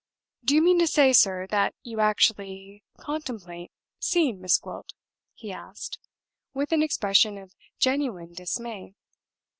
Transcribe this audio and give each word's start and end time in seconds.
"Do 0.43 0.55
you 0.55 0.63
mean 0.63 0.79
to 0.79 0.87
say, 0.87 1.13
sir, 1.13 1.45
that 1.51 1.75
you 1.83 1.99
actually 1.99 2.83
contemplate 2.97 3.71
seeing 3.99 4.41
Miss 4.41 4.57
Gwilt?" 4.57 4.93
he 5.35 5.51
asked, 5.53 5.99
with 6.55 6.71
an 6.71 6.81
expression 6.81 7.37
of 7.37 7.53
genuine 7.77 8.33
dismay. 8.33 8.95